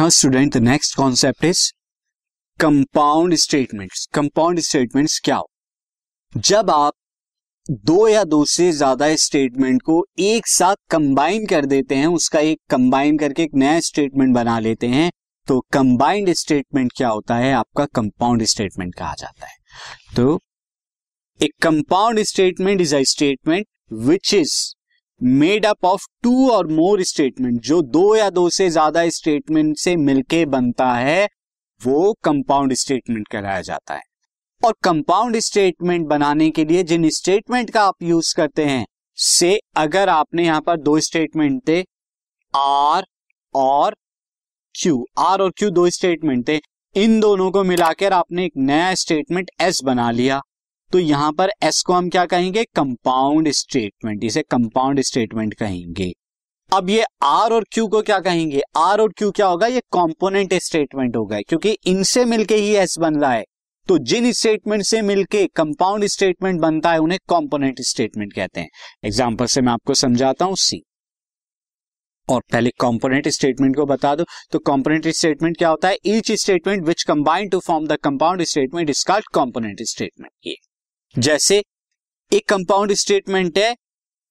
Now 0.00 0.10
student 0.10 0.52
the 0.54 0.56
next 0.56 0.94
concept 0.96 1.44
is 1.44 1.60
compound 2.60 3.34
statements 3.34 4.06
compound 4.14 4.60
statements 4.60 5.18
क्या? 5.24 5.36
हो 5.36 6.40
जब 6.40 6.70
आप 6.70 6.92
दो 7.70 8.06
या 8.08 8.22
दो 8.24 8.44
से 8.44 8.70
ज़्यादा 8.72 9.14
स्टेटमेंट 9.16 9.82
को 9.82 10.06
एक 10.18 10.46
साथ 10.46 10.76
कंबाइन 10.90 11.46
कर 11.46 11.66
देते 11.66 11.94
हैं, 11.94 12.06
उसका 12.06 12.40
एक 12.40 12.60
कंबाइन 12.70 13.18
करके 13.18 13.42
एक 13.42 13.54
नया 13.54 13.80
स्टेटमेंट 13.80 14.34
बना 14.34 14.58
लेते 14.58 14.86
हैं 14.86 15.10
तो 15.48 15.60
कंबाइंड 15.72 16.32
स्टेटमेंट 16.34 16.92
क्या 16.96 17.08
होता 17.08 17.36
है? 17.36 17.52
आपका 17.52 17.86
कंपाउंड 17.94 18.44
स्टेटमेंट 18.44 18.94
कहा 18.94 19.14
जाता 19.18 19.46
है। 19.46 19.56
तो 20.16 20.40
एक 21.40 21.52
compound 21.62 22.22
statement 22.24 22.80
is 22.80 22.96
a 22.96 23.02
statement 23.08 23.66
which 23.92 24.34
is 24.34 24.54
made 25.20 25.66
up 25.66 25.84
of 25.84 26.06
two 26.22 26.50
और 26.50 26.66
मोर 26.66 27.02
स्टेटमेंट 27.02 27.60
जो 27.60 27.80
दो 27.84 28.14
या 28.16 28.28
दो 28.30 28.48
से 28.50 28.68
ज़्यादा 28.70 29.08
स्टेटमेंट 29.10 29.76
से 29.76 29.96
मिलके 29.96 30.44
बनता 30.46 30.92
है, 30.92 31.28
वो 31.80 32.12
कंपाउंड 32.24 32.72
स्टेटमेंट 32.74 33.26
कहलाया 33.28 33.60
जाता 33.62 33.94
है। 33.94 34.02
और 34.62 34.74
कंपाउंड 34.84 35.36
स्टेटमेंट 35.38 36.06
बनाने 36.06 36.50
के 36.50 36.64
लिए 36.64 36.82
जिन 36.82 37.08
स्टेटमेंट 37.10 37.70
का 37.70 37.82
आप 37.82 38.02
यूज़ 38.02 38.34
करते 38.36 38.64
हैं, 38.64 38.84
से 39.18 39.58
अगर 39.76 40.08
आपने 40.08 40.44
यहाँ 40.44 40.60
पर 40.60 40.76
दो 40.78 40.98
स्टेटमेंट 41.00 41.60
थे 41.68 41.80
आर 42.54 43.06
और 43.54 43.94
क्यू 44.74 45.04
आर 45.18 45.40
और 45.40 45.50
क्यू 45.50 45.70
दो 45.70 45.88
स्टेटमेंट 45.90 46.48
थे, 46.48 46.60
इन 46.96 47.18
दोनों 47.20 47.50
को 47.50 47.62
मिलाकर 47.64 48.12
आपने 48.12 48.44
एक 48.44 48.52
नया 48.58 48.94
स्टेटमेंट 48.94 49.50
एस 49.60 49.80
बना 49.84 50.10
लिया। 50.10 50.40
तो 50.92 50.98
यहाँ 50.98 51.32
पर 51.32 51.50
एस 51.62 51.82
को 51.82 51.92
हम 51.92 52.08
क्या 52.10 52.24
कहेंगे? 52.26 52.64
कंपाउंड 52.76 53.50
स्टेटमेंट 53.50 54.24
इसे 54.24 54.42
कंपाउंड 54.42 55.00
स्टेटमेंट 55.00 55.54
कहेंगे। 55.54 56.12
अब 56.72 56.90
ये 56.90 57.04
आर 57.24 57.52
और 57.52 57.64
क्यू 57.72 57.86
को 57.86 58.00
क्या 58.02 58.18
कहेंगे? 58.20 58.62
आर 58.76 59.00
और 59.00 59.12
क्यू 59.18 59.30
क्या 59.30 59.46
होगा? 59.46 59.66
ये 59.66 59.82
कॉम्पोनेंट 59.92 60.54
स्टेटमेंट 60.54 61.16
होगा, 61.16 61.40
क्योंकि 61.40 61.76
इनसे 61.86 62.24
मिलके 62.24 62.56
ही 62.56 62.74
एस 62.76 62.98
बन 62.98 63.20
रहा 63.20 63.32
है। 63.32 63.44
तो 63.88 63.98
जिन 64.00 64.30
स्टेटमेंट 64.32 64.82
से 64.82 65.00
मिलके 65.02 65.46
कंपाउंड 65.56 66.04
स्टेटमेंट 66.06 66.60
बनता 66.60 66.92
है, 66.92 66.98
उन्हें 66.98 67.18
कंपोनेंट 67.28 67.80
स्टेटमेंट 67.82 68.32
कहते 68.32 68.60
हैं। 68.60 68.68
एग्ज़ाम्पल 69.04 69.46
से 69.46 69.60
मैं 69.60 69.72
आपको 69.72 69.94
समझाता 69.94 70.44
हूँ 70.44 70.56
सी 70.56 70.82
और 72.28 72.42
पहले 72.52 72.70
कंपोनेंट 72.80 73.28
स्टेटमेंट 73.28 73.76
को 73.76 73.86
बता 73.86 74.14
दो। 74.14 74.24
तो 74.52 74.58
कंपोनेंट 74.60 75.08
स्टेटमेंट 75.08 75.56
क्या 75.58 75.68
होता 75.68 75.88
है? 75.88 75.96
Each 76.06 76.32
statement 76.32 76.84
which 76.84 77.02
combine 77.02 77.48
to 77.48 77.60
form 77.60 77.86
the 77.86 77.98
compound 78.04 78.42
statement 78.44 78.90
is 78.90 79.04
called 79.06 79.28
component 79.34 79.82
statement 79.84 80.32
ये। 80.46 80.56
जैसे 81.14 81.62
एक 82.32 82.48
कंपाउंड 82.48 82.92
स्टेटमेंट 82.92 83.58
है 83.58 83.76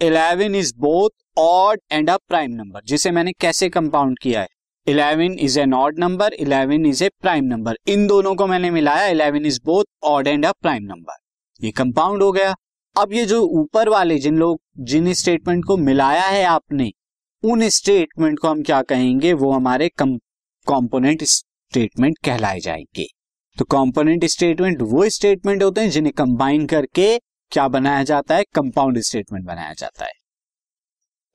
eleven 0.00 0.54
is 0.54 0.72
both 0.76 1.10
odd 1.38 1.80
and 1.92 2.10
a 2.10 2.16
prime 2.18 2.50
number 2.50 2.80
जिसे 2.84 3.10
मैंने 3.10 3.32
कैसे 3.32 3.68
कंपाउंड 3.68 4.18
किया 4.18 4.40
है? 4.40 4.48
Eleven 4.86 5.36
is 5.38 5.58
an 5.60 5.74
odd 5.74 5.98
number 5.98 6.32
eleven 6.34 6.86
is 6.86 7.04
a 7.04 7.08
prime 7.20 7.44
number 7.44 7.78
इन 7.88 8.06
दोनों 8.06 8.34
को 8.34 8.46
मैंने 8.46 8.70
मिलाया 8.70 9.06
eleven 9.06 9.46
is 9.46 9.60
both 9.64 9.84
odd 10.04 10.26
and 10.26 10.46
a 10.46 10.52
prime 10.52 10.82
number 10.82 11.16
ये 11.60 11.70
कंपाउंड 11.70 12.22
हो 12.22 12.32
गया। 12.32 12.54
अब 12.96 13.12
ये 13.12 13.24
जो 13.26 13.42
ऊपर 13.60 13.88
वाले 13.88 14.18
जिन 14.18 14.38
लोग, 14.38 14.60
जिन 14.78 15.12
स्टेटमेंट 15.12 15.64
को 15.64 15.76
मिलाया 15.76 16.26
है 16.26 16.44
आपने, 16.44 16.90
उन 17.42 17.68
स्टेटमेंट 17.68 18.38
को 18.38 18.48
हम 18.48 18.62
क्या 18.62 18.82
कहेंगे? 18.82 19.32
वो 19.32 19.52
हमारे 19.52 19.90
कॉम्पोनेंट 19.98 21.24
स्टेटमेंट 21.24 22.18
कहलाए 22.24 22.60
जाएँगे। 22.60 23.06
तो 23.58 23.64
कॉम्पोनेंट 23.64 24.24
स्टेटमेंट 24.26 24.82
वो 24.82 25.08
स्टेटमेंट 25.10 25.62
होते 25.62 25.80
हैं 25.80 25.90
जिन्हें 25.90 26.12
कंबाइन 26.12 26.66
करके 26.66 27.18
क्या 27.52 27.66
बनाया 27.68 28.02
जाता 28.04 28.36
है? 28.36 28.44
कंपाउंड 28.54 28.98
स्टेटमेंट 29.00 29.44
बनाया 29.46 29.72
जाता 29.72 30.04
है। 30.04 30.12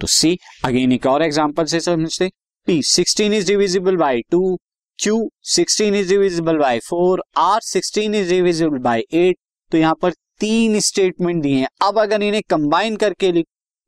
तो 0.00 0.06
सी 0.08 0.38
अगेन 0.64 0.92
एक 0.92 1.06
और 1.06 1.22
एग्जांपल 1.22 1.64
से 1.64 1.80
समझते 1.80 2.30
P 2.68 2.82
sixteen 2.84 3.32
is 3.34 3.46
divisible 3.46 3.96
by 3.96 4.22
two 4.30 4.56
Q 4.98 5.28
sixteen 5.46 5.94
is 5.94 6.08
divisible 6.08 6.58
by 6.58 6.78
four 6.80 7.22
R 7.38 7.60
sixteen 7.62 8.14
is 8.14 8.28
divisible 8.30 8.78
by 8.80 9.04
eight 9.12 9.36
तो 9.72 9.78
यहाँ 9.78 9.94
पर 10.02 10.12
तीन 10.40 10.78
स्टेटमेंट 10.80 11.42
दिए 11.42 11.56
हैं। 11.56 11.68
अब 11.82 11.98
अगर 11.98 12.22
इन्हें 12.22 12.42
कंबाइन 12.50 12.96
करके 12.96 13.32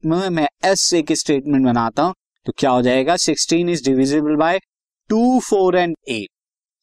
मैं 0.04 0.48
एस 0.64 0.92
एक 0.94 1.12
स्टेटमेंट 1.14 1.64
बनाता 1.64 2.02
हूँ 2.02 2.14
तो 2.46 2.52
क्या 2.58 2.70
हो 2.70 2.82
जाएगा? 2.82 3.16
Sixteen 3.18 3.68
is 3.68 3.84
divisible 3.84 4.36
by 4.36 4.58
two 5.10 5.38
four 5.40 5.76
and 5.76 5.96
eight 6.08 6.28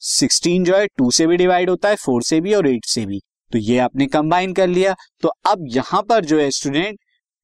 sixteen 0.06 0.64
जो 0.64 0.78
है, 0.78 0.88
टू 0.88 1.12
से 1.12 1.28
भी 1.28 1.38
डिवाइड 1.38 1.70
होता 1.70 1.90
है, 1.90 1.96
फोर 1.96 2.24
से 2.24 2.42
भी 2.42 2.54
और 2.54 2.68
एट 2.68 2.86
से 2.86 3.06
भी। 3.06 3.20
तो 3.52 3.58
ये 3.58 3.78
आपने 3.78 4.08
कंबाइन 4.08 4.54
कर 4.54 4.68
लिया। 4.68 4.96
तो 5.22 5.28
अब 5.28 5.66
यहाँ 5.68 6.02
पर 6.04 6.26
जो 6.26 6.40
है 6.40 6.52
स्टूडेंट 6.52 7.00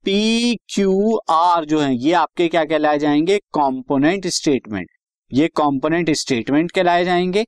पी 0.05 0.55
क्यू 0.55 1.19
आर 1.29 1.65
जो 1.65 1.79
है, 1.79 1.95
ये 1.95 2.13
आपके 2.13 2.47
क्या 2.47 2.65
कहलाए 2.65 2.99
जाएँगे? 2.99 3.39
कॉम्पोनेंट 3.51 4.27
स्टेटमेंट 4.27 4.87
ये 5.33 5.47
कॉम्पोनेंट 5.47 6.11
स्टेटमेंट 6.11 6.71
कहलाए 6.71 7.05
जाएँगे। 7.05 7.45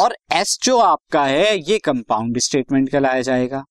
और 0.00 0.16
एस 0.32 0.58
जो 0.62 0.78
आपका 0.78 1.26
है, 1.26 1.70
ये 1.70 1.78
कंपाउंड 1.78 2.38
स्टेटमेंट 2.38 2.90
कहलाया 2.90 3.22
जाएगा। 3.22 3.64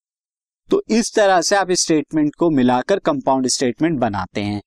तो 0.72 0.83
इस 0.89 1.16
तरह 1.16 1.41
से 1.41 1.56
आप 1.56 1.72
स्टेटमेंट 1.72 2.35
को 2.35 2.50
मिलाकर 2.50 3.00
कंपाउंड 3.00 3.47
स्टेटमेंट 3.47 4.00
बनाते 4.00 4.41
हैं। 4.41 4.62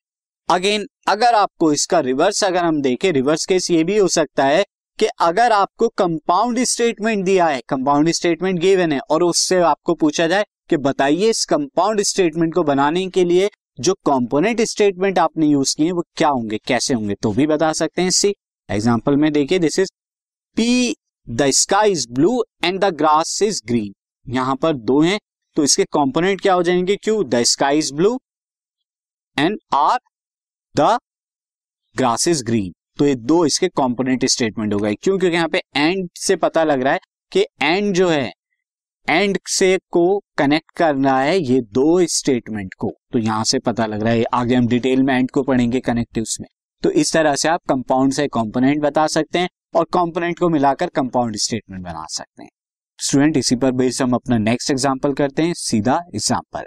अगेन 0.49 0.87
अगर 1.09 1.35
आपको 1.35 1.73
इसका 1.73 1.99
रिवर्स 2.01 2.43
अगर 2.45 2.65
हम 2.65 2.81
देखें 2.83 3.11
रिवर्स 3.13 3.45
केस 3.47 3.71
ये 3.71 3.83
भी 3.85 3.97
हो 3.99 4.07
सकता 4.09 4.45
है 4.45 4.65
कि 4.99 5.07
अगर 5.21 5.53
आपको 5.53 5.89
कंपाउंड 5.99 6.59
स्टेटमेंट 6.65 7.25
दिया 7.25 7.47
है 7.47 7.61
कंपाउंड 7.69 8.11
स्टेटमेंट 8.11 8.59
गिवन 8.61 8.93
है, 8.93 9.01
और 9.01 9.23
उससे 9.23 9.59
आपको 9.63 9.95
पूछा 9.95 10.27
जाए 10.27 10.45
कि 10.71 10.77
बताइए 10.79 11.29
इस 11.31 11.45
कंपाउंड 11.45 12.01
स्टेटमेंट 12.03 12.55
को 12.55 12.63
बनाने 12.65 13.07
के 13.09 13.25
लिए 13.25 13.51
जो 13.81 13.95
कंपोनेंट 14.07 14.61
स्टेटमेंट 14.63 15.19
आपने 15.19 15.47
यूज़ 15.47 15.77
किए 15.77 15.93
वो 15.93 16.05
क्या 16.17 16.29
होंगे, 16.29 16.59
कैसे 16.67 16.95
होंगे 16.95 17.15
तो 17.23 17.33
भी 17.33 17.47
बता 17.47 17.73
सकते 17.75 18.03
हैं 18.03 18.11
सी 18.13 18.35
एग्ज़ाम्पल 18.69 19.17
में 19.17 19.33
देखिए 19.33 19.59
this 19.59 19.79
is 19.79 19.93
P 20.57 20.95
the 21.27 21.51
sky 21.55 21.93
is 21.93 22.09
blue 22.11 22.43
and 22.65 22.81
the 22.81 22.95
grass 22.97 23.41
is 23.43 23.63
green 23.67 23.93
यहाँ 24.27 24.57
पर 24.57 24.73
दो 24.73 25.01
हैं 25.03 25.19
तो 25.57 25.65
इसके 25.65 25.85
कंपोनेंट 25.93 26.41
क्या 26.41 26.55
हो 26.55 26.63
जाएँगे 26.63 26.97
Q 26.97 27.23
the 27.27 27.43
sky 27.47 27.79
is 27.79 27.95
blue 27.95 28.19
and 29.37 29.59
R 29.75 29.99
the 30.81 30.97
grass 31.97 32.27
is 32.29 32.45
green. 32.45 32.73
तो 32.99 33.07
ये 33.07 33.15
दो 33.15 33.45
इसके 33.47 33.69
कॉम्पोनेंट 33.69 34.25
स्टेटमेंट 34.25 34.75
हो 34.75 34.79
गए। 34.79 34.95
क्यों? 34.95 35.19
क्योंकि 35.19 35.37
यहाँ 35.37 35.49
पे 35.49 35.63
एंड 35.77 36.09
से 36.17 36.37
पता 36.37 36.65
लग 36.65 36.83
रहा 36.83 36.93
है 36.93 37.01
कि 37.33 37.47
एंड 37.63 37.95
जो 37.95 38.09
है 38.09 38.33
एंड 39.09 39.39
से 39.49 39.77
को 39.91 40.19
कनेक्ट 40.39 40.71
करना 40.77 41.19
है 41.21 41.39
ये 41.39 41.61
दो 41.73 42.07
स्टेटमेंट 42.07 42.75
को। 42.75 42.93
तो 43.13 43.19
यहाँ 43.19 43.45
से 43.45 43.59
पता 43.59 43.87
लग 43.87 44.03
रहा 44.03 44.13
है 44.13 44.25
आगे 44.35 44.55
हम 44.55 44.67
डिटेल 44.69 45.03
में 45.03 45.15
एंड 45.15 45.31
को 45.31 45.43
पढ़ेंगे 45.43 45.81
कनेक्टिव 45.81 46.25
में। 46.41 46.49
तो 46.83 46.91
इस 46.93 47.13
तरह 47.13 47.35
से 47.35 47.49
आप 47.49 47.61
कंपाउंड 47.69 48.13
से 48.13 48.27
कंपोनेंट 48.29 48.83
बता 48.83 49.07
सकते 49.07 49.39
हैं 49.39 49.49
और 49.75 49.85
कंपोनेंट 49.93 50.39
को 50.39 50.49
मिलाकर 50.49 50.89
कंपाउंड 50.95 51.37
स्टेटमेंट 51.37 51.85
बना 51.85 52.07
सकते 52.11 52.43
हैं। 52.43 52.51
स्टूडेंट 52.99 53.37
इसी 53.37 53.57
पर 53.57 53.73
बेस्ड 53.73 54.03
हम 54.03 54.13
अपना 54.13 54.39
नेक्स्ट 54.39 54.71
एग्ज़ाम्पल 54.71 55.13
करते 55.13 55.43
हैं, 55.43 55.55
सीधा 55.57 56.01
example 56.15 56.67